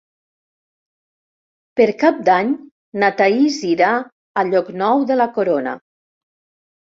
Per 1.79 1.85
Cap 2.03 2.23
d'Any 2.29 2.55
na 3.03 3.11
Thaís 3.19 3.59
irà 3.73 3.91
a 4.43 4.45
Llocnou 4.49 5.05
de 5.11 5.19
la 5.21 5.29
Corona. 5.39 5.75